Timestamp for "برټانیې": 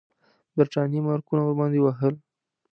0.55-0.99